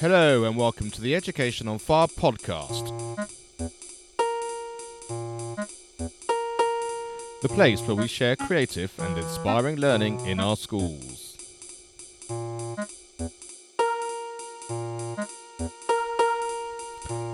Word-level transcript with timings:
Hello, 0.00 0.44
and 0.44 0.56
welcome 0.56 0.90
to 0.92 1.02
the 1.02 1.14
Education 1.14 1.68
on 1.68 1.78
Fire 1.78 2.06
podcast. 2.06 2.88
The 7.42 7.48
place 7.50 7.82
where 7.82 7.96
we 7.96 8.08
share 8.08 8.34
creative 8.34 8.98
and 8.98 9.18
inspiring 9.18 9.76
learning 9.76 10.24
in 10.26 10.40
our 10.40 10.56
schools. 10.56 11.36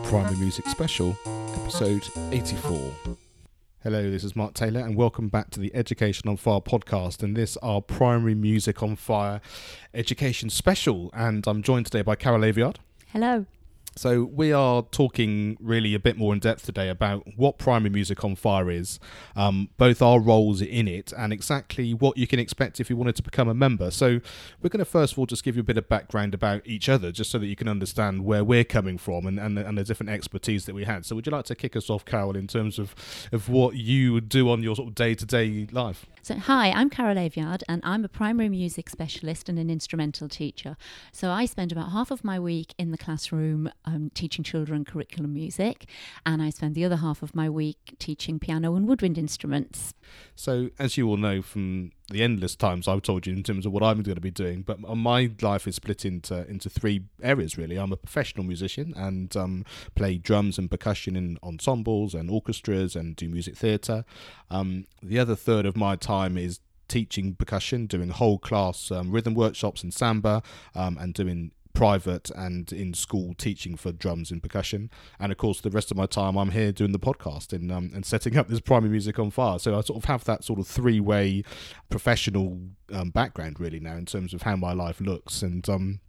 Primary 0.03 0.37
Music 0.37 0.67
Special, 0.67 1.17
episode 1.55 2.03
84. 2.33 2.93
Hello, 3.87 4.11
this 4.11 4.25
is 4.25 4.35
Mark 4.35 4.53
Taylor, 4.53 4.81
and 4.81 4.97
welcome 4.97 5.29
back 5.29 5.51
to 5.51 5.61
the 5.61 5.73
Education 5.73 6.29
on 6.29 6.37
Fire 6.37 6.61
podcast. 6.61 7.23
And 7.23 7.37
this 7.37 7.57
our 7.59 7.81
Primary 7.81 8.35
Music 8.35 8.83
on 8.83 8.97
Fire 8.97 9.41
education 9.95 10.51
special. 10.51 11.09
And 11.13 11.47
I'm 11.47 11.63
joined 11.63 11.87
today 11.87 12.03
by 12.03 12.17
Carol 12.17 12.45
Aviard. 12.45 12.81
Hello. 13.13 13.47
So 13.99 14.25
we 14.25 14.53
are 14.53 14.83
talking 14.83 15.57
really 15.59 15.95
a 15.95 15.99
bit 15.99 16.19
more 16.19 16.35
in 16.35 16.39
depth 16.39 16.67
today 16.67 16.91
about 16.91 17.27
what 17.37 17.57
primary 17.57 17.89
music 17.89 18.23
on 18.25 18.37
fire 18.37 18.71
is, 18.71 19.01
um, 19.35 19.71
both 19.79 20.03
our 20.03 20.21
roles 20.21 20.61
in 20.61 20.87
it 20.87 21.15
and 21.17 21.33
exactly 21.33 21.95
what 21.95 22.19
you 22.19 22.27
can 22.27 22.39
expect 22.39 22.79
if 22.79 22.91
you 22.91 22.97
wanted 22.97 23.17
to 23.17 23.23
become 23.23 23.49
a 23.49 23.55
member. 23.55 23.91
So 23.91 24.21
we're 24.61 24.69
going 24.69 24.81
to 24.81 24.85
first 24.85 25.15
of 25.15 25.19
all 25.19 25.25
just 25.25 25.43
give 25.43 25.57
you 25.57 25.61
a 25.61 25.65
bit 25.65 25.79
of 25.79 25.89
background 25.89 26.35
about 26.35 26.61
each 26.67 26.91
other, 26.91 27.11
just 27.11 27.31
so 27.31 27.39
that 27.39 27.47
you 27.47 27.57
can 27.57 27.69
understand 27.69 28.27
where 28.27 28.45
we're 28.45 28.65
coming 28.65 28.99
from 28.99 29.27
and, 29.27 29.41
and, 29.41 29.59
and 29.59 29.79
the 29.79 29.85
different 29.85 30.11
expertise 30.11 30.67
that 30.67 30.75
we 30.75 30.85
had. 30.85 31.07
So 31.07 31.17
would 31.17 31.25
you 31.25 31.33
like 31.33 31.47
to 31.47 31.55
kick 31.55 31.75
us 31.75 31.89
off, 31.89 32.05
Carol, 32.05 32.37
in 32.37 32.47
terms 32.47 32.79
of, 32.79 32.95
of 33.33 33.49
what 33.49 33.77
you 33.77 34.13
would 34.13 34.29
do 34.29 34.51
on 34.51 34.63
your 34.63 34.77
sort 34.77 34.89
of 34.89 34.95
day 34.95 35.15
to 35.15 35.25
day 35.25 35.69
life? 35.73 36.05
So, 36.27 36.35
hi, 36.35 36.73
I'm 36.73 36.91
Carol 36.91 37.21
Aviard, 37.21 37.63
and 37.69 37.81
I'm 37.85 38.05
a 38.05 38.09
primary 38.09 38.49
music 38.49 38.91
specialist 38.91 39.49
and 39.49 39.61
an 39.61 39.71
instrumental 39.71 40.29
teacher. 40.29 40.77
So, 41.13 41.31
I 41.31 41.45
spend 41.45 41.71
about 41.71 41.93
half 41.93 42.11
of 42.11 42.25
my 42.25 42.41
week 42.41 42.75
in 42.79 42.91
the 42.91 42.99
classroom 42.99 43.71
um, 43.85 44.11
teaching 44.13 44.43
children 44.43 44.85
curriculum 44.85 45.33
music, 45.35 45.89
and 46.27 46.43
I 46.43 46.51
spend 46.51 46.75
the 46.75 46.85
other 46.85 46.97
half 46.97 47.23
of 47.23 47.37
my 47.37 47.49
week 47.49 47.95
teaching 48.01 48.41
piano 48.41 48.75
and 48.75 48.89
woodwind 48.89 49.19
instruments. 49.19 49.95
So, 50.35 50.71
as 50.81 50.97
you 50.97 51.07
all 51.07 51.17
know 51.17 51.43
from 51.43 51.93
the 52.09 52.23
endless 52.23 52.55
times 52.55 52.87
I've 52.87 53.03
told 53.03 53.27
you 53.27 53.33
in 53.33 53.43
terms 53.43 53.67
of 53.67 53.73
what 53.73 53.83
I'm 53.83 54.03
going 54.03 54.15
to 54.15 54.21
be 54.21 54.31
doing, 54.31 54.63
but 54.63 54.79
my 54.81 55.31
life 55.43 55.67
is 55.67 55.75
split 55.77 56.05
into 56.05 56.47
into 56.49 56.71
three 56.71 57.03
areas 57.23 57.59
really. 57.59 57.77
I'm 57.77 57.93
a 57.93 57.97
professional 57.97 58.45
musician 58.45 58.95
and 58.97 59.37
um, 59.37 59.65
play 59.95 60.17
drums 60.17 60.57
and 60.57 60.71
percussion 60.71 61.17
in 61.17 61.39
ensembles 61.43 62.15
and 62.15 62.31
orchestras 62.31 62.95
and 62.95 63.17
do 63.17 63.29
music 63.29 63.57
theatre. 63.57 64.05
Um, 64.51 64.87
the 65.03 65.19
other 65.19 65.35
third 65.35 65.67
of 65.67 65.77
my 65.77 65.97
time 65.97 66.39
is 66.39 66.61
teaching 66.89 67.35
percussion, 67.35 67.87
doing 67.87 68.11
whole 68.11 68.39
class 68.39 68.91
um, 68.93 69.11
rhythm 69.11 69.35
workshops 69.35 69.83
and 69.83 69.93
samba, 69.93 70.43
um, 70.75 70.97
and 70.99 71.13
doing 71.15 71.51
private 71.77 72.31
and 72.31 72.73
in 72.73 72.95
school 72.95 73.35
teaching 73.35 73.77
for 73.77 73.93
drums 73.93 74.31
and 74.31 74.43
percussion. 74.43 74.91
And 75.21 75.31
of 75.31 75.37
course, 75.37 75.61
the 75.61 75.71
rest 75.71 75.91
of 75.91 75.97
my 75.97 76.07
time 76.07 76.37
I'm 76.37 76.51
here 76.51 76.73
doing 76.73 76.93
the 76.93 76.99
podcast 76.99 77.53
and 77.53 77.71
um, 77.71 77.91
and 77.95 78.05
setting 78.05 78.37
up 78.37 78.49
this 78.49 78.61
primary 78.61 78.91
music 78.91 79.19
on 79.19 79.31
fire. 79.31 79.59
So 79.59 79.77
I 79.77 79.83
sort 79.83 79.99
of 79.99 80.07
have 80.07 80.25
that 80.25 80.43
sort 80.43 80.59
of 80.59 80.67
three 80.67 81.01
way 81.01 81.45
professional 81.91 82.59
um, 82.93 83.11
background 83.11 83.61
really 83.61 83.79
now 83.79 83.97
in 83.97 84.07
terms 84.07 84.33
of 84.33 84.43
how 84.43 84.57
my 84.57 84.73
life 84.73 85.01
looks. 85.01 85.43
And 85.43 85.69
um, 85.69 86.01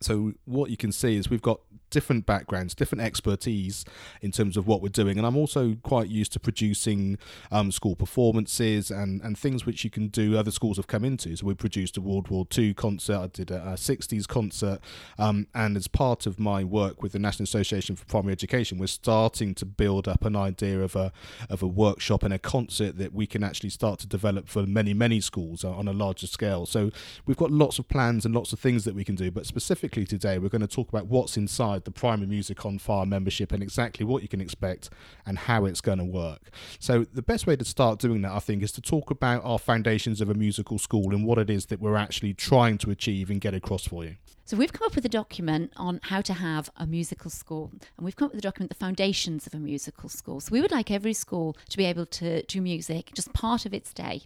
so 0.00 0.32
what 0.46 0.70
you 0.70 0.76
can 0.76 0.90
see 0.90 1.16
is 1.16 1.30
we've 1.30 1.40
got 1.40 1.60
different 1.94 2.26
backgrounds, 2.26 2.74
different 2.74 3.02
expertise 3.02 3.84
in 4.20 4.32
terms 4.32 4.56
of 4.56 4.66
what 4.66 4.82
we're 4.82 4.88
doing. 4.88 5.16
And 5.16 5.24
I'm 5.24 5.36
also 5.36 5.76
quite 5.84 6.08
used 6.08 6.32
to 6.32 6.40
producing 6.40 7.18
um, 7.52 7.70
school 7.70 7.94
performances 7.94 8.90
and, 8.90 9.22
and 9.22 9.38
things 9.38 9.64
which 9.64 9.84
you 9.84 9.90
can 9.90 10.08
do, 10.08 10.36
other 10.36 10.50
schools 10.50 10.76
have 10.76 10.88
come 10.88 11.04
into. 11.04 11.36
So 11.36 11.46
we 11.46 11.54
produced 11.54 11.96
a 11.96 12.00
World 12.00 12.26
War 12.26 12.48
II 12.58 12.74
concert, 12.74 13.16
I 13.16 13.26
did 13.28 13.52
a, 13.52 13.62
a 13.62 13.74
60s 13.74 14.26
concert. 14.26 14.80
Um, 15.20 15.46
and 15.54 15.76
as 15.76 15.86
part 15.86 16.26
of 16.26 16.40
my 16.40 16.64
work 16.64 17.00
with 17.00 17.12
the 17.12 17.20
National 17.20 17.44
Association 17.44 17.94
for 17.94 18.04
Primary 18.06 18.32
Education, 18.32 18.78
we're 18.78 18.88
starting 18.88 19.54
to 19.54 19.64
build 19.64 20.08
up 20.08 20.24
an 20.24 20.34
idea 20.34 20.80
of 20.80 20.96
a, 20.96 21.12
of 21.48 21.62
a 21.62 21.68
workshop 21.68 22.24
and 22.24 22.34
a 22.34 22.40
concert 22.40 22.98
that 22.98 23.14
we 23.14 23.24
can 23.24 23.44
actually 23.44 23.70
start 23.70 24.00
to 24.00 24.08
develop 24.08 24.48
for 24.48 24.66
many, 24.66 24.94
many 24.94 25.20
schools 25.20 25.62
on 25.62 25.86
a 25.86 25.92
larger 25.92 26.26
scale. 26.26 26.66
So 26.66 26.90
we've 27.24 27.36
got 27.36 27.52
lots 27.52 27.78
of 27.78 27.86
plans 27.86 28.24
and 28.24 28.34
lots 28.34 28.52
of 28.52 28.58
things 28.58 28.82
that 28.84 28.96
we 28.96 29.04
can 29.04 29.14
do. 29.14 29.30
But 29.30 29.46
specifically 29.46 30.04
today, 30.04 30.38
we're 30.38 30.48
going 30.48 30.60
to 30.60 30.66
talk 30.66 30.88
about 30.88 31.06
what's 31.06 31.36
inside 31.36 31.83
the 31.84 31.90
primary 31.90 32.28
music 32.28 32.64
on 32.64 32.78
fire 32.78 33.06
membership 33.06 33.52
and 33.52 33.62
exactly 33.62 34.04
what 34.04 34.22
you 34.22 34.28
can 34.28 34.40
expect 34.40 34.90
and 35.26 35.38
how 35.38 35.64
it's 35.64 35.80
going 35.80 35.98
to 35.98 36.04
work. 36.04 36.50
So 36.78 37.04
the 37.04 37.22
best 37.22 37.46
way 37.46 37.56
to 37.56 37.64
start 37.64 37.98
doing 37.98 38.22
that, 38.22 38.32
I 38.32 38.38
think, 38.38 38.62
is 38.62 38.72
to 38.72 38.80
talk 38.80 39.10
about 39.10 39.44
our 39.44 39.58
foundations 39.58 40.20
of 40.20 40.28
a 40.30 40.34
musical 40.34 40.78
school 40.78 41.14
and 41.14 41.24
what 41.24 41.38
it 41.38 41.50
is 41.50 41.66
that 41.66 41.80
we're 41.80 41.96
actually 41.96 42.34
trying 42.34 42.78
to 42.78 42.90
achieve 42.90 43.30
and 43.30 43.40
get 43.40 43.54
across 43.54 43.86
for 43.86 44.04
you. 44.04 44.16
So 44.46 44.58
we've 44.58 44.74
come 44.74 44.84
up 44.84 44.94
with 44.94 45.06
a 45.06 45.08
document 45.08 45.72
on 45.74 46.00
how 46.02 46.20
to 46.20 46.34
have 46.34 46.68
a 46.76 46.86
musical 46.86 47.30
school, 47.30 47.70
and 47.96 48.04
we've 48.04 48.14
come 48.14 48.26
up 48.26 48.32
with 48.32 48.40
a 48.40 48.42
document, 48.42 48.68
the 48.68 48.76
foundations 48.76 49.46
of 49.46 49.54
a 49.54 49.58
musical 49.58 50.10
school. 50.10 50.38
So 50.38 50.50
we 50.52 50.60
would 50.60 50.70
like 50.70 50.90
every 50.90 51.14
school 51.14 51.56
to 51.70 51.78
be 51.78 51.86
able 51.86 52.04
to 52.06 52.42
do 52.42 52.60
music 52.60 53.12
just 53.14 53.32
part 53.32 53.64
of 53.64 53.72
its 53.72 53.94
day. 53.94 54.24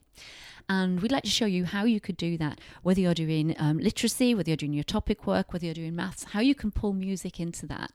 And 0.69 1.01
we'd 1.01 1.13
like 1.13 1.23
to 1.23 1.31
show 1.31 1.47
you 1.47 1.67
how 1.67 1.85
you 1.85 2.01
could 2.01 2.17
do 2.17 2.37
that, 2.39 2.61
whether 2.83 3.01
you're 3.01 3.15
doing 3.15 3.55
um, 3.61 3.79
literacy, 3.79 4.35
whether 4.35 4.51
you're 4.51 4.57
doing 4.57 4.73
your 4.73 4.83
topic 4.83 5.25
work, 5.25 5.53
whether 5.53 5.67
you're 5.67 5.75
doing 5.75 5.95
maths, 5.95 6.25
how 6.25 6.41
you 6.41 6.55
can 6.57 6.73
pull 6.73 6.95
music 6.95 7.39
into 7.39 7.65
that. 7.67 7.93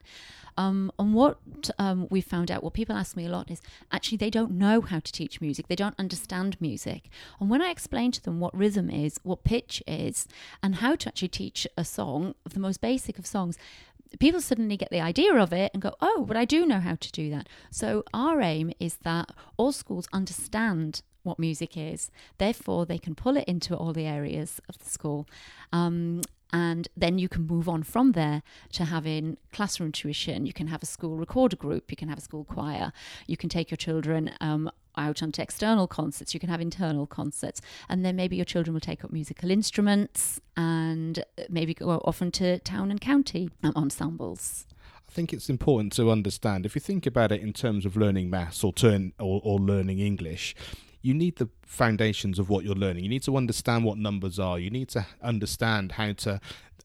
Um, 0.58 0.92
and 1.00 1.14
what 1.14 1.38
um, 1.80 2.08
we 2.10 2.22
found 2.22 2.52
out, 2.52 2.64
what 2.64 2.74
people 2.74 2.96
ask 2.96 3.16
me 3.16 3.26
a 3.26 3.30
lot 3.30 3.50
is 3.50 3.62
actually 3.92 4.18
they 4.18 4.30
don't 4.30 4.52
know 4.52 4.82
how 4.82 5.00
to 5.00 5.12
teach 5.12 5.42
music. 5.42 5.68
They 5.68 5.76
don't 5.76 6.00
understand 6.00 6.60
music. 6.60 7.10
And 7.40 7.50
when 7.50 7.62
I 7.62 7.70
explain 7.70 8.12
to 8.12 8.24
them 8.24 8.40
what 8.40 8.56
rhythm 8.56 8.90
is, 8.90 9.20
what 9.24 9.44
pitch 9.44 9.82
is, 9.88 10.28
and 10.62 10.76
how 10.76 10.96
to 10.96 11.08
actually 11.08 11.30
teach 11.30 11.68
a 11.78 11.86
song, 11.86 12.36
the 12.50 12.60
most 12.60 12.82
basic 12.82 13.18
of 13.18 13.26
songs, 13.26 13.58
people 14.20 14.42
suddenly 14.42 14.78
get 14.78 14.90
the 14.90 15.02
idea 15.02 15.34
of 15.36 15.54
it 15.54 15.72
and 15.74 15.82
go, 15.82 15.96
oh, 16.02 16.26
but 16.28 16.38
I 16.38 16.46
do 16.46 16.66
know 16.66 16.80
how 16.80 16.96
to 16.96 17.12
do 17.12 17.30
that. 17.32 17.48
So 17.72 18.04
our 18.14 18.42
aim 18.42 18.72
is 18.80 18.98
that 19.04 19.32
all 19.58 19.72
schools 19.72 20.08
understand 20.14 21.02
what 21.24 21.40
music 21.40 21.78
is. 21.78 22.12
Therefore, 22.38 22.86
they 22.86 22.98
can 22.98 23.16
pull 23.16 23.38
it 23.38 23.46
into 23.48 23.76
all 23.76 23.94
the 23.94 24.06
areas 24.06 24.60
of 24.70 24.78
the 24.78 24.90
school. 24.90 25.28
Um, 25.72 26.22
and 26.54 26.88
then 26.96 27.18
you 27.18 27.28
can 27.28 27.48
move 27.48 27.68
on 27.68 27.82
from 27.82 28.12
there 28.12 28.44
to 28.74 28.86
having 28.86 29.38
classroom 29.52 29.92
tuition. 29.92 30.46
You 30.46 30.54
can 30.54 30.68
have 30.68 30.84
a 30.84 30.86
school 30.86 31.18
recorder 31.18 31.56
group. 31.56 31.90
You 31.90 31.98
can 31.98 32.10
have 32.10 32.20
a 32.20 32.22
school 32.22 32.46
choir. 32.46 32.94
You 33.26 33.36
can 33.36 33.50
take 33.50 33.72
your 33.72 33.78
children 33.78 34.32
um, 34.40 34.70
out 34.96 35.24
onto 35.24 35.42
external 35.42 35.88
concerts. 35.88 36.36
You 36.36 36.40
can 36.40 36.50
have 36.50 36.62
internal 36.62 37.08
concerts. 37.08 37.60
And 37.90 38.06
then 38.06 38.16
maybe 38.16 38.36
your 38.36 38.46
children 38.46 38.76
will 38.76 38.82
take 38.82 39.04
up 39.04 39.12
musical 39.12 39.50
instruments 39.50 40.40
and 40.56 41.24
maybe 41.50 41.74
go 41.74 41.90
off 41.90 42.22
into 42.22 42.60
town 42.60 42.92
and 42.92 43.02
county 43.02 43.50
um, 43.64 43.74
ensembles. 43.76 44.68
I 45.10 45.12
think 45.12 45.34
it's 45.34 45.50
important 45.50 45.94
to 45.94 46.12
understand 46.12 46.68
if 46.68 46.76
you 46.76 46.82
think 46.82 47.08
about 47.08 47.32
it 47.32 47.42
in 47.42 47.54
terms 47.54 47.84
of 47.86 47.98
learning 47.98 48.30
maths 48.30 48.64
or 48.64 48.72
turn 48.72 49.14
or, 49.20 49.42
or 49.44 49.58
learning 49.58 50.00
English, 50.00 50.56
you 51.04 51.14
need 51.14 51.36
the 51.36 51.50
foundations 51.66 52.40
of 52.40 52.50
what 52.50 52.64
you're 52.64 52.74
learning. 52.74 53.04
You 53.04 53.10
need 53.10 53.24
to 53.24 53.36
understand 53.36 53.84
what 53.84 53.98
numbers 53.98 54.40
are. 54.40 54.58
You 54.58 54.72
need 54.72 54.88
to 54.90 55.06
understand 55.22 55.92
how 55.92 56.14
to 56.14 56.40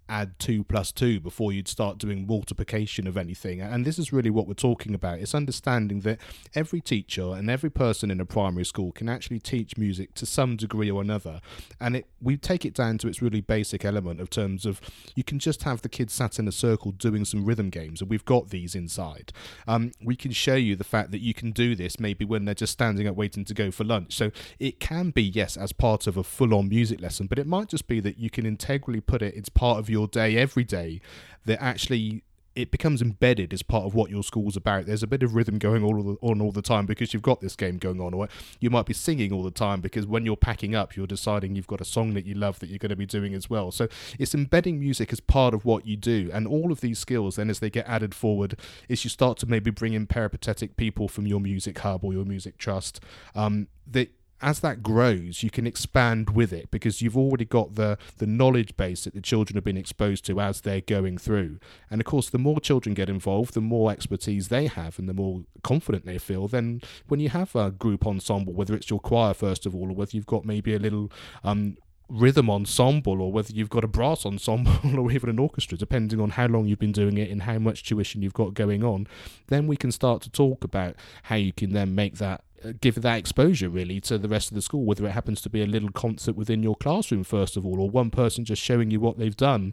add 0.09 0.39
2 0.39 0.65
plus 0.65 0.93
2 0.93 1.21
before 1.21 1.53
you'd 1.53 1.69
start 1.69 1.99
doing 1.99 2.27
multiplication 2.27 3.07
of 3.07 3.17
anything. 3.17 3.61
And 3.61 3.85
this 3.85 3.99
is 3.99 4.13
really 4.13 4.31
what 4.31 4.47
we're 4.47 4.55
talking 4.55 4.95
about. 4.95 5.19
It's 5.19 5.35
understanding 5.35 6.01
that 6.01 6.19
every 6.55 6.81
teacher 6.81 7.35
and 7.35 7.51
every 7.51 7.71
person 7.71 8.11
in 8.11 8.21
a 8.21 8.25
primary 8.25 8.65
school 8.65 8.93
can 8.93 9.09
actually 9.09 9.41
teach 9.41 9.77
music 9.77 10.15
to 10.15 10.27
some 10.27 10.57
degree 10.57 10.91
or 10.91 11.01
another. 11.01 11.41
And 11.81 11.97
it 11.97 12.07
we 12.21 12.37
take 12.37 12.65
it 12.65 12.75
down 12.75 12.99
to 12.99 13.09
its 13.09 13.23
really 13.23 13.41
basic 13.41 13.85
element 13.85 14.21
of 14.21 14.31
terms 14.31 14.67
of 14.67 14.81
you 15.15 15.25
can 15.25 15.39
just 15.39 15.63
have 15.63 15.83
the 15.83 15.89
kids 15.89 16.13
sat 16.13 16.39
in 16.39 16.49
a 16.49 16.53
circle 16.53 16.93
doing 16.93 17.25
some 17.25 17.45
rhythm 17.45 17.71
games, 17.71 18.01
and 18.01 18.11
we've 18.11 18.25
got 18.25 18.51
these 18.51 18.75
inside. 18.75 19.33
Um, 19.67 19.93
we 20.03 20.17
can 20.17 20.33
show 20.33 20.55
you 20.55 20.77
the 20.77 20.85
fact 20.85 21.11
that 21.13 21.21
you 21.21 21.35
can 21.35 21.53
do 21.53 21.75
this 21.75 22.01
maybe 22.01 22.25
when 22.25 22.45
they're 22.45 22.55
just 22.55 22.73
standing 22.73 23.07
up 23.07 23.17
waiting 23.17 23.45
to 23.45 23.55
go 23.55 23.71
for 23.71 23.85
lunch. 23.85 24.15
So 24.15 24.31
it 24.59 24.81
can 24.81 25.11
be, 25.11 25.23
yes, 25.23 25.57
as 25.57 25.73
part 25.73 26.07
of 26.07 26.17
a 26.17 26.25
full 26.25 26.55
on 26.55 26.69
music 26.69 27.01
lesson, 27.01 27.27
but 27.27 27.39
it 27.39 27.47
might 27.47 27.69
just 27.69 27.87
be 27.87 28.01
that 28.01 28.19
you 28.19 28.31
can 28.31 28.47
integrally 28.47 29.01
put 29.01 29.23
it, 29.23 29.35
it's 29.35 29.49
part 29.49 29.79
of 29.79 29.91
your 29.91 29.98
your 29.99 30.07
day 30.07 30.37
every 30.37 30.65
day 30.65 31.01
that 31.47 31.61
actually 31.63 32.23
it 32.59 32.73
becomes 32.73 33.01
embedded 33.01 33.53
as 33.53 33.63
part 33.63 33.85
of 33.85 33.95
what 33.95 34.11
your 34.11 34.25
school's 34.25 34.57
about. 34.57 34.85
There's 34.85 35.05
a 35.05 35.07
bit 35.07 35.23
of 35.23 35.37
rhythm 35.37 35.59
going 35.59 35.85
on 35.85 36.41
all 36.41 36.51
the 36.51 36.63
time 36.63 36.87
because 36.87 37.15
you've 37.15 37.23
got 37.23 37.41
this 37.41 37.55
game 37.55 37.79
going 37.79 38.01
on, 38.01 38.13
or 38.13 38.29
you 38.59 38.69
might 38.69 38.85
be 38.85 38.95
singing 38.95 39.33
all 39.33 39.45
the 39.45 39.53
time 39.53 39.81
because 39.81 40.09
when 40.09 40.27
you're 40.27 40.37
packing 40.37 40.75
up, 40.75 40.97
you're 40.97 41.07
deciding 41.07 41.55
you've 41.55 41.69
got 41.69 41.81
a 41.81 41.85
song 41.85 42.15
that 42.15 42.27
you 42.27 42.35
love 42.35 42.59
that 42.59 42.69
you're 42.69 42.81
going 42.81 42.91
to 42.91 42.97
be 42.97 43.07
doing 43.07 43.33
as 43.33 43.49
well. 43.49 43.71
So 43.71 43.87
it's 44.19 44.35
embedding 44.35 44.81
music 44.81 45.13
as 45.13 45.21
part 45.21 45.55
of 45.55 45.65
what 45.65 45.87
you 45.87 45.97
do, 45.97 46.31
and 46.33 46.49
all 46.49 46.73
of 46.73 46.81
these 46.81 46.99
skills 46.99 47.37
then 47.37 47.49
as 47.49 47.61
they 47.61 47.71
get 47.71 47.87
added 47.87 48.13
forward, 48.13 48.59
is 48.89 49.05
you 49.05 49.11
start 49.11 49.39
to 49.39 49.47
maybe 49.47 49.71
bring 49.71 49.93
in 49.93 50.09
peripatetic 50.09 50.77
people 50.77 51.07
from 51.07 51.29
your 51.29 51.41
music 51.41 51.79
hub 51.79 52.03
or 52.03 52.13
your 52.13 52.25
music 52.25 52.59
trust 52.59 53.01
um, 53.37 53.69
that 53.87 54.11
as 54.41 54.61
that 54.61 54.83
grows, 54.83 55.43
you 55.43 55.51
can 55.51 55.67
expand 55.67 56.31
with 56.31 56.53
it 56.53 56.71
because 56.71 57.03
you've 57.03 57.17
already 57.17 57.45
got 57.45 57.75
the 57.75 57.99
the 58.19 58.27
knowledge 58.27 58.77
base 58.77 59.05
that 59.05 59.15
the 59.15 59.21
children 59.21 59.57
have 59.57 59.65
been 59.65 59.77
exposed 59.77 60.25
to 60.27 60.41
as 60.41 60.61
they're 60.61 60.81
going 60.81 61.19
through. 61.19 61.59
And 61.91 62.01
of 62.01 62.05
course, 62.07 62.31
the 62.31 62.39
more 62.39 62.61
children 62.61 62.95
get 62.95 63.09
involved, 63.09 63.55
the 63.55 63.61
more 63.61 63.91
expertise 63.91 64.49
they 64.49 64.67
have, 64.67 64.99
and 64.99 65.09
the 65.09 65.15
more 65.15 65.43
confident 65.63 66.07
they 66.07 66.19
feel. 66.19 66.49
Then, 66.49 66.81
when 67.09 67.21
you 67.21 67.31
have 67.31 67.55
a 67.57 67.71
group 67.71 68.07
ensemble, 68.07 68.53
whether 68.53 68.75
it's 68.75 68.91
your 68.91 69.01
choir 69.01 69.35
first 69.35 69.67
of 69.67 69.75
all, 69.75 69.91
or 69.91 69.95
whether 69.95 70.17
you've 70.17 70.27
got 70.27 70.45
maybe 70.45 70.75
a 70.75 70.79
little 70.79 71.11
um, 71.45 71.77
rhythm 72.09 72.49
ensemble 72.49 73.21
or 73.21 73.31
whether 73.31 73.53
you've 73.53 73.69
got 73.69 73.85
a 73.85 73.89
brass 73.89 74.25
ensemble 74.25 74.73
or 74.99 75.13
even 75.13 75.29
an 75.29 75.39
orchestra, 75.39 75.77
depending 75.77 76.21
on 76.21 76.31
how 76.31 76.47
long 76.47 76.67
you've 76.67 76.79
been 76.79 76.93
doing 76.93 77.19
it 77.19 77.31
and 77.31 77.43
how 77.43 77.59
much 77.59 77.83
tuition 77.83 78.23
you've 78.23 78.33
got 78.33 78.55
going 78.55 78.83
on, 78.83 79.07
then 79.49 79.67
we 79.67 79.77
can 79.77 79.93
start 79.93 80.23
to 80.23 80.31
talk 80.31 80.65
about 80.65 80.97
how 81.25 81.37
you 81.37 81.53
can 81.53 81.73
then 81.73 81.95
make 81.95 82.17
that 82.17 82.43
Uh, 82.65 82.73
give 82.81 82.97
that 83.03 83.19
exposure 83.19 83.69
really 83.69 84.01
to 84.01 84.19
the 84.19 84.29
rest 84.29 84.51
of 84.51 84.55
the 84.55 84.63
school 84.63 84.85
whether 84.85 85.07
it 85.07 85.13
happens 85.13 85.41
to 85.41 85.49
be 85.49 85.63
a 85.63 85.67
little 85.67 85.91
concert 85.91 86.35
within 86.35 86.63
your 86.63 86.77
classroom 86.77 87.25
first 87.25 87.57
of 87.57 87.65
all 87.65 87.81
or 87.81 87.89
one 87.89 88.11
person 88.11 88.45
just 88.45 88.63
showing 88.63 88.91
you 88.91 89.01
what 89.01 89.19
they've 89.19 89.37
done 89.37 89.73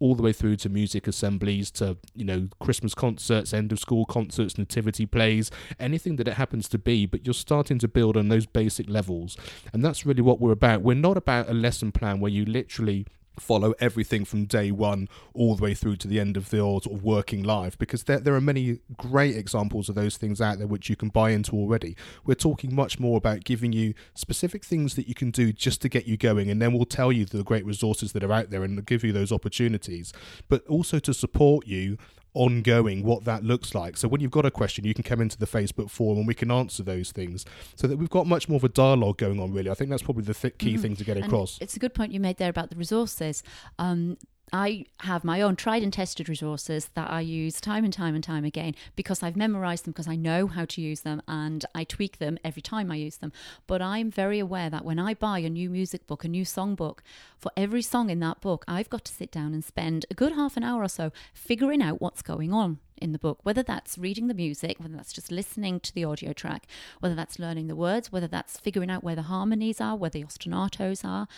all 0.00 0.14
the 0.14 0.22
way 0.22 0.32
through 0.32 0.54
to 0.54 0.68
music 0.68 1.08
assemblies 1.08 1.70
to 1.70 1.96
you 2.14 2.24
know 2.24 2.48
christmas 2.60 2.94
concerts 2.94 3.52
end 3.52 3.72
of 3.72 3.80
school 3.80 4.04
concerts 4.04 4.58
nativity 4.58 5.06
plays 5.06 5.50
anything 5.80 6.16
that 6.16 6.28
it 6.28 6.34
happens 6.34 6.68
to 6.68 6.78
be 6.78 7.06
but 7.06 7.26
you're 7.26 7.34
starting 7.34 7.78
to 7.78 7.88
build 7.88 8.16
on 8.16 8.28
those 8.28 8.46
basic 8.46 8.88
levels. 8.88 9.36
And 9.72 9.84
that's 9.84 10.06
really 10.06 10.22
what 10.22 10.40
we're 10.40 10.52
about. 10.52 10.82
We're 10.82 10.94
not 10.94 11.16
about 11.16 11.48
a 11.48 11.54
lesson 11.54 11.92
plan 11.92 12.20
where 12.20 12.30
you 12.30 12.44
literally 12.44 13.06
follow 13.38 13.74
everything 13.78 14.24
from 14.24 14.44
day 14.44 14.70
one 14.70 15.08
all 15.34 15.54
the 15.54 15.62
way 15.62 15.74
through 15.74 15.96
to 15.96 16.08
the 16.08 16.20
end 16.20 16.36
of 16.36 16.52
your 16.52 16.80
sort 16.82 16.96
of 16.96 17.02
working 17.02 17.42
life 17.42 17.78
because 17.78 18.04
there, 18.04 18.18
there 18.18 18.34
are 18.34 18.40
many 18.40 18.80
great 18.96 19.36
examples 19.36 19.88
of 19.88 19.94
those 19.94 20.16
things 20.16 20.40
out 20.40 20.58
there 20.58 20.66
which 20.66 20.88
you 20.88 20.96
can 20.96 21.08
buy 21.08 21.30
into 21.30 21.52
already. 21.52 21.96
We're 22.24 22.34
talking 22.34 22.74
much 22.74 22.98
more 22.98 23.16
about 23.16 23.44
giving 23.44 23.72
you 23.72 23.94
specific 24.14 24.64
things 24.64 24.94
that 24.94 25.08
you 25.08 25.14
can 25.14 25.30
do 25.30 25.52
just 25.52 25.80
to 25.82 25.88
get 25.88 26.06
you 26.06 26.16
going, 26.16 26.50
and 26.50 26.60
then 26.60 26.72
we'll 26.72 26.84
tell 26.84 27.12
you 27.12 27.24
the 27.24 27.42
great 27.42 27.64
resources 27.64 28.12
that 28.12 28.24
are 28.24 28.32
out 28.32 28.50
there 28.50 28.64
and 28.64 28.84
give 28.86 29.04
you 29.04 29.12
those 29.12 29.32
opportunities, 29.32 30.12
but 30.48 30.66
also 30.66 30.98
to 30.98 31.14
support 31.14 31.66
you 31.66 31.98
ongoing 32.34 33.02
what 33.02 33.24
that 33.24 33.44
looks 33.44 33.74
like. 33.74 33.96
So 33.96 34.08
when 34.08 34.20
you've 34.20 34.30
got 34.30 34.46
a 34.46 34.50
question, 34.50 34.84
you 34.84 34.94
can 34.94 35.02
come 35.02 35.20
into 35.20 35.38
the 35.38 35.46
Facebook 35.46 35.90
forum 35.90 36.18
and 36.18 36.26
we 36.26 36.34
can 36.34 36.50
answer 36.50 36.82
those 36.82 37.10
things 37.12 37.44
so 37.74 37.86
that 37.86 37.96
we've 37.96 38.10
got 38.10 38.26
much 38.26 38.48
more 38.48 38.56
of 38.56 38.64
a 38.64 38.68
dialogue 38.68 39.18
going 39.18 39.40
on, 39.40 39.52
really. 39.52 39.70
I 39.70 39.74
think 39.74 39.90
that's 39.90 40.02
probably 40.02 40.24
the 40.24 40.34
th- 40.34 40.58
key 40.58 40.74
mm-hmm. 40.74 40.82
thing 40.82 40.96
to 40.96 41.04
get 41.04 41.16
across. 41.16 41.58
And 41.58 41.62
it's 41.62 41.76
a 41.76 41.80
good 41.80 41.94
point 41.94 42.12
you 42.12 42.20
made 42.20 42.36
there 42.36 42.50
about 42.50 42.70
the 42.70 42.76
resources. 42.76 43.42
Um, 43.78 44.16
I 44.52 44.86
have 45.00 45.24
my 45.24 45.40
own 45.40 45.56
tried 45.56 45.82
and 45.82 45.92
tested 45.92 46.28
resources 46.28 46.90
that 46.94 47.10
I 47.10 47.20
use 47.20 47.60
time 47.60 47.84
and 47.84 47.92
time 47.92 48.14
and 48.14 48.24
time 48.24 48.44
again 48.44 48.74
because 48.96 49.22
I've 49.22 49.36
memorized 49.36 49.84
them 49.84 49.92
because 49.92 50.08
I 50.08 50.16
know 50.16 50.46
how 50.46 50.64
to 50.66 50.80
use 50.80 51.00
them 51.00 51.22
and 51.28 51.64
I 51.74 51.84
tweak 51.84 52.18
them 52.18 52.38
every 52.44 52.62
time 52.62 52.90
I 52.90 52.96
use 52.96 53.16
them. 53.16 53.32
But 53.66 53.82
I'm 53.82 54.10
very 54.10 54.38
aware 54.38 54.70
that 54.70 54.84
when 54.84 54.98
I 54.98 55.14
buy 55.14 55.40
a 55.40 55.50
new 55.50 55.70
music 55.70 56.06
book, 56.06 56.24
a 56.24 56.28
new 56.28 56.44
song 56.44 56.74
book, 56.74 57.02
for 57.38 57.52
every 57.56 57.82
song 57.82 58.10
in 58.10 58.20
that 58.20 58.40
book, 58.40 58.64
I've 58.66 58.90
got 58.90 59.04
to 59.06 59.12
sit 59.12 59.30
down 59.30 59.54
and 59.54 59.64
spend 59.64 60.06
a 60.10 60.14
good 60.14 60.32
half 60.32 60.56
an 60.56 60.64
hour 60.64 60.82
or 60.82 60.88
so 60.88 61.12
figuring 61.34 61.82
out 61.82 62.00
what's 62.00 62.22
going 62.22 62.52
on 62.52 62.78
in 63.00 63.12
the 63.12 63.18
book, 63.18 63.38
whether 63.44 63.62
that's 63.62 63.96
reading 63.98 64.26
the 64.26 64.34
music, 64.34 64.80
whether 64.80 64.96
that's 64.96 65.12
just 65.12 65.30
listening 65.30 65.80
to 65.80 65.94
the 65.94 66.04
audio 66.04 66.32
track, 66.32 66.66
whether 67.00 67.14
that's 67.14 67.38
learning 67.38 67.68
the 67.68 67.76
words, 67.76 68.10
whether 68.10 68.26
that's 68.26 68.58
figuring 68.58 68.90
out 68.90 69.04
where 69.04 69.14
the 69.14 69.22
harmonies 69.22 69.80
are, 69.80 69.96
where 69.96 70.10
the 70.10 70.24
ostinatos 70.24 71.04
are. 71.04 71.28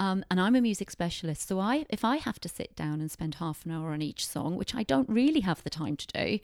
Um, 0.00 0.24
and 0.30 0.40
I'm 0.40 0.56
a 0.56 0.62
music 0.62 0.90
specialist, 0.90 1.46
so 1.46 1.60
I 1.60 1.84
if 1.90 2.04
I 2.06 2.16
have 2.16 2.40
to 2.40 2.48
sit 2.48 2.74
down 2.74 3.02
and 3.02 3.10
spend 3.10 3.34
half 3.34 3.66
an 3.66 3.70
hour 3.70 3.92
on 3.92 4.00
each 4.00 4.26
song, 4.26 4.56
which 4.56 4.74
I 4.74 4.82
don't 4.82 5.08
really 5.08 5.40
have 5.40 5.62
the 5.62 5.68
time 5.68 5.94
to 5.96 6.06
do, 6.06 6.38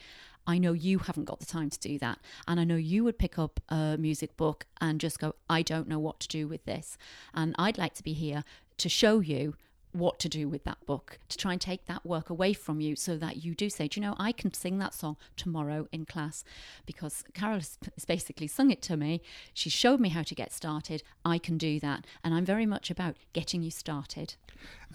I 0.46 0.58
know 0.58 0.74
you 0.74 0.98
haven't 0.98 1.24
got 1.24 1.40
the 1.40 1.46
time 1.46 1.70
to 1.70 1.78
do 1.78 1.98
that. 1.98 2.18
And 2.46 2.60
I 2.60 2.64
know 2.64 2.76
you 2.76 3.02
would 3.04 3.18
pick 3.18 3.38
up 3.38 3.58
a 3.70 3.96
music 3.98 4.36
book 4.36 4.66
and 4.80 5.00
just 5.00 5.18
go, 5.18 5.34
I 5.48 5.62
don't 5.62 5.88
know 5.88 5.98
what 5.98 6.20
to 6.20 6.28
do 6.28 6.46
with 6.46 6.66
this. 6.66 6.98
And 7.34 7.54
I'd 7.58 7.78
like 7.78 7.94
to 7.94 8.02
be 8.02 8.12
here 8.12 8.44
to 8.76 8.88
show 8.90 9.20
you 9.20 9.54
what 9.98 10.18
to 10.20 10.28
do 10.28 10.48
with 10.48 10.64
that 10.64 10.84
book, 10.86 11.18
to 11.28 11.36
try 11.36 11.52
and 11.52 11.60
take 11.60 11.86
that 11.86 12.04
work 12.04 12.30
away 12.30 12.52
from 12.52 12.80
you 12.80 12.96
so 12.96 13.16
that 13.16 13.44
you 13.44 13.54
do 13.54 13.70
say, 13.70 13.88
do 13.88 14.00
you 14.00 14.06
know, 14.06 14.14
I 14.18 14.32
can 14.32 14.52
sing 14.52 14.78
that 14.78 14.94
song 14.94 15.16
tomorrow 15.36 15.88
in 15.92 16.04
class 16.04 16.44
because 16.84 17.24
Carol 17.34 17.56
has 17.56 17.78
basically 18.06 18.46
sung 18.46 18.70
it 18.70 18.82
to 18.82 18.96
me. 18.96 19.22
She 19.54 19.70
showed 19.70 20.00
me 20.00 20.10
how 20.10 20.22
to 20.22 20.34
get 20.34 20.52
started. 20.52 21.02
I 21.24 21.38
can 21.38 21.58
do 21.58 21.80
that. 21.80 22.06
And 22.22 22.34
I'm 22.34 22.44
very 22.44 22.66
much 22.66 22.90
about 22.90 23.16
getting 23.32 23.62
you 23.62 23.70
started. 23.70 24.34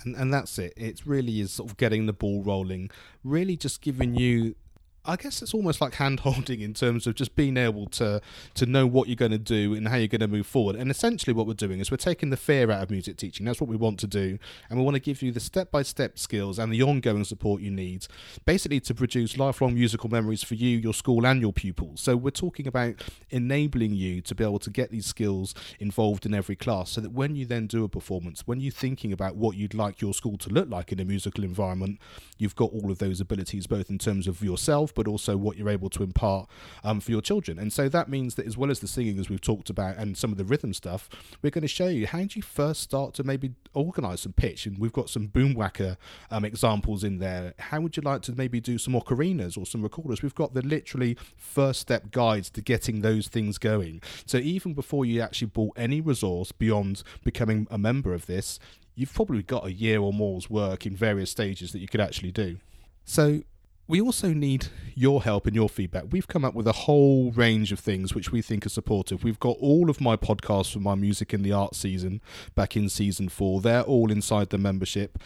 And, 0.04 0.16
and 0.16 0.34
that's 0.34 0.58
it. 0.58 0.74
It 0.78 1.06
really 1.06 1.40
is 1.42 1.52
sort 1.52 1.70
of 1.70 1.78
getting 1.78 2.06
the 2.06 2.14
ball 2.14 2.44
rolling, 2.44 2.90
really 3.24 3.58
just 3.58 3.82
giving 3.82 4.16
you 4.16 4.56
I 5.04 5.16
guess 5.16 5.42
it's 5.42 5.56
almost 5.56 5.82
like 5.82 5.96
hand 5.96 6.20
holding 6.20 6.62
in 6.62 6.76
terms 6.76 7.08
of 7.08 7.16
just 7.16 7.36
being 7.36 7.58
able 7.58 7.88
to 7.88 8.22
to 8.54 8.66
know 8.68 8.86
what 8.86 9.08
you're 9.08 9.16
going 9.16 9.32
to 9.32 9.40
do 9.40 9.74
and 9.74 9.88
how 9.88 9.96
you're 9.96 10.08
going 10.08 10.22
to 10.22 10.28
move 10.28 10.46
forward. 10.46 10.76
And 10.76 10.92
essentially, 10.92 11.34
what 11.34 11.48
we're 11.48 11.54
doing 11.56 11.80
is 11.80 11.90
we're 11.90 11.98
taking 11.98 12.30
the 12.30 12.38
fear 12.38 12.70
out 12.70 12.84
of 12.84 12.92
music 12.92 13.18
teaching. 13.18 13.48
That's 13.48 13.60
what 13.60 13.68
we 13.68 13.76
want 13.76 14.00
to 14.02 14.08
do, 14.08 14.38
and 14.70 14.78
we 14.78 14.86
want 14.86 14.94
to 14.96 15.02
give 15.02 15.24
you 15.24 15.32
the 15.32 15.40
step 15.40 15.72
by 15.72 15.82
step 15.82 16.20
skills 16.20 16.60
and 16.60 16.72
the 16.72 16.84
ongoing 16.84 17.24
support 17.24 17.62
you 17.62 17.72
need, 17.72 18.06
basically 18.46 18.80
to 18.82 18.94
produce 18.94 19.38
lifelong 19.38 19.74
musical 19.74 20.08
memories 20.08 20.44
for 20.44 20.54
you, 20.54 20.78
your 20.78 20.94
school, 20.94 21.26
and 21.26 21.42
your 21.42 21.54
pupils. 21.54 22.02
So 22.02 22.16
we're 22.16 22.30
talking 22.30 22.68
about 22.68 22.96
enabling 23.32 23.96
you 23.96 24.22
to 24.22 24.36
be 24.36 24.44
able 24.44 24.60
to 24.60 24.70
get 24.70 24.92
these 24.92 25.08
skills 25.08 25.56
involved 25.80 26.28
in 26.28 26.36
every 26.36 26.56
class, 26.56 26.92
so 26.92 27.02
that 27.02 27.12
when 27.12 27.36
you 27.36 27.48
then 27.48 27.66
do 27.66 27.84
a 27.84 27.90
performance, 27.90 28.46
when 28.46 28.60
you're 28.60 28.72
thinking 28.72 29.12
about 29.12 29.36
what 29.36 29.58
you'd 29.58 29.74
like 29.74 30.00
your 30.00 30.14
school 30.14 30.38
to 30.38 30.50
look 30.50 30.70
like 30.70 30.92
in 30.92 31.00
a 31.00 31.06
musical 31.06 31.44
environment, 31.44 32.00
you've 32.38 32.56
got 32.56 32.72
all 32.72 32.92
of 32.92 33.00
those 33.00 33.20
abilities 33.20 33.66
both 33.66 33.90
in 33.90 33.98
terms 33.98 34.28
of 34.28 34.44
yourself 34.44 34.91
but 34.96 35.08
also 35.08 35.38
what 35.38 35.58
you're 35.58 35.70
able 35.70 35.90
to 35.90 36.04
impart 36.04 36.50
um, 36.84 37.00
for 37.00 37.12
your 37.12 37.22
children. 37.22 37.60
And 37.60 37.72
so 37.72 37.90
that 37.90 38.10
means 38.10 38.36
that 38.36 38.46
as 38.46 38.58
well 38.58 38.72
as 38.72 38.80
the 38.80 38.88
singing, 38.88 39.20
as 39.20 39.30
we've 39.30 39.42
talked 39.42 39.70
about, 39.70 39.98
and 39.98 40.18
some 40.18 40.32
of 40.32 40.38
the 40.38 40.46
rhythm 40.46 40.74
stuff, 40.74 41.10
we're 41.42 41.50
going 41.50 41.62
to 41.62 41.68
show 41.68 41.88
you 41.88 42.08
how 42.08 42.20
do 42.20 42.30
you 42.34 42.42
first 42.42 42.82
start 42.82 43.14
to 43.16 43.24
maybe 43.24 43.52
organise 43.74 44.22
some 44.22 44.34
pitch. 44.34 44.66
And 44.66 44.78
we've 44.78 44.94
got 44.94 45.10
some 45.10 45.28
boomwhacker 45.28 45.98
um, 46.30 46.46
examples 46.46 47.04
in 47.04 47.20
there. 47.20 47.54
How 47.60 47.82
would 47.82 47.98
you 47.98 48.04
like 48.04 48.22
to 48.24 48.34
maybe 48.34 48.60
do 48.60 48.78
some 48.78 48.94
ocarinas 48.94 49.58
or 49.58 49.66
some 49.66 49.82
recorders? 49.82 50.22
We've 50.22 50.36
got 50.36 50.54
the 50.54 50.62
literally 50.62 51.18
first 51.38 51.82
step 51.82 52.12
guides 52.12 52.50
to 52.52 52.62
getting 52.62 53.02
those 53.02 53.28
things 53.28 53.58
going. 53.58 54.02
So 54.26 54.38
even 54.38 54.74
before 54.74 55.06
you 55.06 55.22
actually 55.22 55.48
bought 55.48 55.78
any 55.78 56.02
resource 56.02 56.52
beyond 56.52 57.04
becoming 57.24 57.68
a 57.70 57.78
member 57.78 58.14
of 58.14 58.26
this, 58.26 58.60
you've 58.96 59.14
probably 59.14 59.44
got 59.44 59.66
a 59.66 59.72
year 59.72 60.00
or 60.00 60.14
more's 60.14 60.50
work 60.50 60.86
in 60.86 60.96
various 60.96 61.32
stages 61.32 61.72
that 61.72 61.80
you 61.80 61.88
could 61.88 62.02
actually 62.02 62.32
do. 62.32 62.58
So 63.04 63.44
we 63.92 64.00
also 64.00 64.30
need 64.30 64.68
your 64.96 65.22
help 65.22 65.46
and 65.46 65.54
your 65.54 65.68
feedback. 65.68 66.06
We've 66.12 66.28
come 66.28 66.46
up 66.46 66.54
with 66.54 66.66
a 66.66 66.72
whole 66.72 67.34
range 67.34 67.74
of 67.74 67.80
things 67.80 68.16
which 68.16 68.32
we 68.32 68.42
think 68.42 68.66
are 68.66 68.70
supportive. 68.70 69.22
We've 69.22 69.40
got 69.40 69.58
all 69.60 69.90
of 69.90 70.00
my 70.00 70.16
podcasts 70.16 70.72
for 70.72 70.80
my 70.80 70.96
music 70.96 71.34
in 71.34 71.42
the 71.42 71.52
art 71.52 71.76
season 71.76 72.22
back 72.56 72.78
in 72.78 72.88
season 72.88 73.28
four. 73.28 73.60
They're 73.60 73.82
all 73.82 74.10
inside 74.10 74.50
the 74.50 74.58
membership 74.58 75.18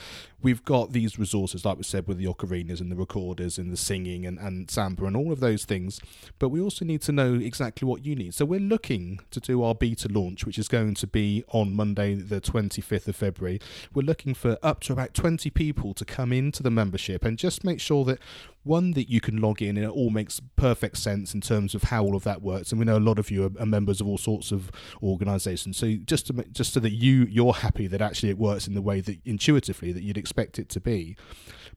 we've 0.46 0.64
got 0.64 0.94
these 0.94 1.18
resources, 1.18 1.66
like 1.66 1.76
we 1.76 1.84
said, 1.84 2.08
with 2.08 2.20
the 2.20 2.26
ocarinas 2.26 2.80
and 2.80 2.92
the 2.92 2.96
recorders 2.96 3.58
and 3.58 3.74
the 3.74 3.78
singing 3.78 4.28
and, 4.28 4.38
and 4.38 4.70
samba 4.70 5.06
and 5.06 5.18
all 5.18 5.32
of 5.32 5.40
those 5.40 5.66
things. 5.66 6.00
But 6.38 6.50
we 6.50 6.62
also 6.62 6.86
need 6.86 7.02
to 7.02 7.12
know 7.12 7.34
exactly 7.34 7.88
what 7.88 8.06
you 8.06 8.16
need. 8.16 8.36
So 8.36 8.46
we're 8.46 8.60
looking 8.60 9.22
to 9.32 9.40
do 9.40 9.64
our 9.64 9.74
beta 9.74 10.08
launch, 10.08 10.46
which 10.46 10.60
is 10.60 10.68
going 10.68 10.94
to 10.96 11.08
be 11.08 11.44
on 11.48 11.76
Monday, 11.76 12.14
the 12.14 12.40
25th 12.40 13.08
of 13.08 13.16
February. 13.16 13.60
We're 13.92 14.04
looking 14.04 14.36
for 14.36 14.60
up 14.62 14.82
to 14.82 14.94
about 14.94 15.16
20 15.16 15.50
people 15.50 15.96
to 15.96 16.06
come 16.06 16.32
into 16.32 16.62
the 16.62 16.72
membership 16.72 17.26
and 17.26 17.40
just 17.40 17.64
make 17.64 17.82
sure 17.82 18.06
that 18.06 18.20
one 18.66 18.92
that 18.92 19.10
you 19.10 19.22
can 19.22 19.38
log 19.38 19.62
in 19.62 19.78
and 19.78 19.86
it 19.86 19.90
all 19.90 20.10
makes 20.10 20.42
perfect 20.56 20.98
sense 20.98 21.34
in 21.34 21.42
terms 21.42 21.74
of 21.76 21.84
how 21.84 22.04
all 22.04 22.16
of 22.16 22.24
that 22.24 22.42
works 22.42 22.72
and 22.72 22.80
we 22.80 22.86
know 22.86 22.98
a 22.98 23.00
lot 23.00 23.20
of 23.20 23.32
you 23.32 23.46
are, 23.60 23.66
members 23.66 24.02
of 24.02 24.08
all 24.08 24.18
sorts 24.18 24.52
of 24.52 24.72
organizations 25.02 25.78
so 25.78 25.96
just 26.06 26.28
to 26.28 26.34
just 26.52 26.74
so 26.74 26.80
that 26.80 26.92
you 26.92 27.26
you're 27.30 27.54
happy 27.54 27.88
that 27.88 28.02
actually 28.02 28.30
it 28.30 28.38
works 28.38 28.68
in 28.68 28.74
the 28.74 28.82
way 28.82 29.02
that 29.02 29.20
intuitively 29.26 29.92
that 29.92 30.04
you'd 30.04 30.18
expect 30.18 30.58
it 30.60 30.70
to 30.70 30.80
be, 30.80 31.16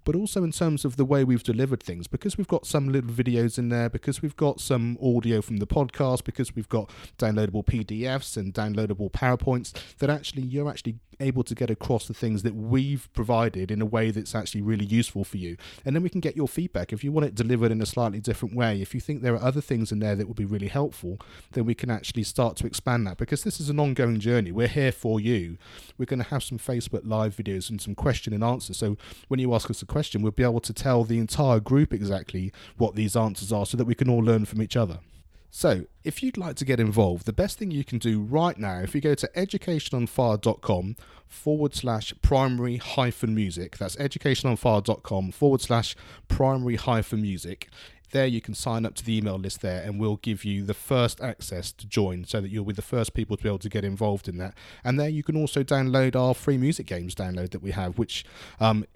but 0.05 0.15
also 0.15 0.45
in 0.45 0.53
terms 0.53 0.85
of 0.85 0.97
the 0.97 1.05
way 1.05 1.25
we've 1.25 1.43
delivered 1.43 1.83
things, 1.83 2.07
because 2.07 2.39
we've 2.39 2.49
got 2.49 2.67
some 2.67 2.89
little 2.89 3.11
videos 3.11 3.59
in 3.59 3.69
there, 3.69 3.89
because 3.89 4.23
we've 4.23 4.37
got 4.37 4.61
some 4.61 4.97
audio 5.03 5.43
from 5.43 5.59
the 5.59 5.67
podcast, 5.67 6.25
because 6.25 6.55
we've 6.55 6.69
got 6.69 6.91
downloadable 7.19 7.65
PDFs 7.65 8.37
and 8.37 8.55
downloadable 8.55 9.11
PowerPoints, 9.11 9.73
that 9.99 10.11
actually 10.11 10.43
you're 10.43 10.69
actually 10.69 10.97
able 11.21 11.43
to 11.43 11.55
get 11.55 11.69
across 11.69 12.07
the 12.07 12.15
things 12.15 12.45
that 12.45 12.55
we've 12.55 13.13
provided 13.13 13.73
in 13.73 13.83
a 13.83 13.87
way 13.87 14.13
that's 14.13 14.37
actually 14.37 14.63
really 14.63 14.85
useful 14.85 15.25
for 15.25 15.37
you. 15.37 15.57
And 15.85 15.97
then 15.97 16.03
we 16.03 16.09
can 16.09 16.21
get 16.21 16.37
your 16.37 16.47
feedback. 16.47 16.78
If 16.93 17.05
you 17.05 17.13
want 17.13 17.27
it 17.27 17.35
delivered 17.35 17.73
in 17.73 17.81
a 17.81 17.87
slightly 17.87 18.21
different 18.21 18.55
way, 18.55 18.81
if 18.81 18.95
you 18.95 19.01
think 19.01 19.23
there 19.23 19.35
are 19.35 19.43
other 19.43 19.61
things 19.61 19.93
in 19.93 19.99
there 19.99 20.15
that 20.17 20.27
would 20.27 20.37
be 20.37 20.45
really 20.45 20.69
helpful, 20.69 21.19
then 21.53 21.65
we 21.65 21.75
can 21.75 21.91
actually 21.91 22.23
start 22.23 22.57
to 22.57 22.67
expand 22.67 23.07
that 23.07 23.17
because 23.17 23.43
this 23.43 23.61
is 23.61 23.69
an 23.69 23.81
ongoing 23.81 24.21
journey. 24.21 24.53
We're 24.53 24.69
here 24.69 24.93
for 24.93 25.21
you. 25.21 25.59
We're 25.97 26.07
going 26.07 26.23
to 26.23 26.29
have 26.29 26.43
some 26.43 26.59
Facebook 26.59 27.03
Live 27.05 27.35
videos 27.37 27.71
and 27.71 27.81
some 27.81 27.95
question 27.95 28.33
and 28.33 28.45
answer. 28.45 28.75
So 28.75 28.97
when 29.29 29.41
you 29.41 29.55
ask 29.55 29.71
us 29.71 29.83
a 29.83 29.87
question, 29.87 30.23
we'll 30.23 30.33
be 30.33 30.43
able 30.43 30.61
to 30.61 30.73
tell 30.73 31.05
the 31.05 31.19
entire 31.19 31.61
group 31.61 31.93
exactly 31.93 32.53
what 32.77 32.95
these 32.95 33.17
answers 33.17 33.53
are 33.53 33.67
so 33.67 33.77
that 33.77 33.87
we 33.87 33.95
can 33.95 34.09
all 34.09 34.23
learn 34.23 34.45
from 34.45 34.63
each 34.63 34.77
other. 34.77 35.01
So, 35.51 35.87
if 36.05 36.23
you'd 36.23 36.37
like 36.37 36.57
to 36.57 36.65
get 36.65 36.79
involved, 36.79 37.25
the 37.25 37.33
best 37.33 37.59
thing 37.59 37.71
you 37.71 37.85
can 37.85 37.99
do 37.99 38.21
right 38.21 38.57
now, 38.59 38.81
if 38.81 38.95
you 38.95 39.01
go 39.01 39.15
to 39.15 39.31
educationonfire.com 39.35 40.97
forward 41.27 41.75
slash 41.75 42.13
primary 42.21 42.77
hyphen 42.77 43.35
music, 43.35 43.79
that's 43.79 43.97
educationonfire.com 43.97 45.33
forward 45.33 45.61
slash 45.63 45.97
primary 46.29 46.77
hyphen 46.77 47.23
music. 47.23 47.69
There 48.11 48.27
you 48.27 48.41
can 48.41 48.55
sign 48.55 48.87
up 48.87 48.95
to 48.97 49.05
the 49.05 49.17
email 49.19 49.37
list 49.37 49.61
there, 49.61 49.83
and 49.83 50.01
we'll 50.01 50.17
give 50.17 50.45
you 50.45 50.65
the 50.65 50.75
first 50.75 51.21
access 51.21 51.73
to 51.73 51.87
join 51.87 52.25
so 52.25 52.41
that 52.41 52.49
you'll 52.49 52.65
be 52.65 52.73
the 52.73 52.81
first 52.81 53.13
people 53.13 53.37
to 53.37 53.43
be 53.43 53.49
able 53.49 53.59
to 53.59 53.69
get 53.69 53.85
involved 53.85 54.29
in 54.29 54.39
that. 54.39 54.55
And 54.83 54.99
there 54.99 55.11
you 55.11 55.23
can 55.23 55.37
also 55.37 55.63
download 55.63 56.17
our 56.17 56.35
free 56.35 56.57
music 56.57 56.87
games 56.87 57.15
download 57.15 57.51
that 57.51 57.63
we 57.63 57.73
have, 57.73 57.99
which 57.99 58.25
um, 58.61 58.87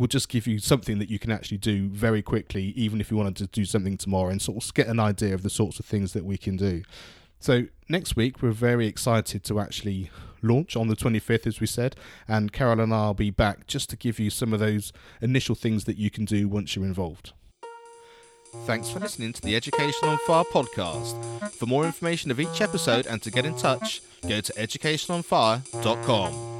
will 0.00 0.06
just 0.06 0.30
give 0.30 0.46
you 0.46 0.58
something 0.58 0.98
that 0.98 1.10
you 1.10 1.18
can 1.18 1.30
actually 1.30 1.58
do 1.58 1.90
very 1.90 2.22
quickly, 2.22 2.72
even 2.74 3.02
if 3.02 3.10
you 3.10 3.18
wanted 3.18 3.36
to 3.36 3.46
do 3.46 3.66
something 3.66 3.98
tomorrow 3.98 4.30
and 4.30 4.40
sort 4.40 4.64
of 4.64 4.72
get 4.74 4.86
an 4.86 4.98
idea 4.98 5.34
of 5.34 5.42
the 5.42 5.50
sorts 5.50 5.78
of 5.78 5.84
things 5.84 6.14
that 6.14 6.24
we 6.24 6.38
can 6.38 6.56
do. 6.56 6.82
So, 7.38 7.66
next 7.88 8.16
week, 8.16 8.42
we're 8.42 8.52
very 8.52 8.86
excited 8.86 9.44
to 9.44 9.60
actually 9.60 10.10
launch 10.42 10.74
on 10.74 10.88
the 10.88 10.96
25th, 10.96 11.46
as 11.46 11.60
we 11.60 11.66
said, 11.66 11.96
and 12.26 12.50
Carol 12.50 12.80
and 12.80 12.94
I 12.94 13.08
will 13.08 13.14
be 13.14 13.28
back 13.30 13.66
just 13.66 13.90
to 13.90 13.96
give 13.96 14.18
you 14.18 14.30
some 14.30 14.54
of 14.54 14.60
those 14.60 14.90
initial 15.20 15.54
things 15.54 15.84
that 15.84 15.98
you 15.98 16.10
can 16.10 16.24
do 16.24 16.48
once 16.48 16.74
you're 16.74 16.86
involved. 16.86 17.34
Thanks 18.64 18.88
for 18.90 19.00
listening 19.00 19.34
to 19.34 19.42
the 19.42 19.54
Education 19.54 20.08
on 20.08 20.16
Fire 20.26 20.44
podcast. 20.44 21.52
For 21.52 21.66
more 21.66 21.84
information 21.84 22.30
of 22.30 22.40
each 22.40 22.62
episode 22.62 23.06
and 23.06 23.20
to 23.22 23.30
get 23.30 23.44
in 23.44 23.54
touch, 23.54 24.00
go 24.22 24.40
to 24.40 24.52
educationonfire.com. 24.54 26.59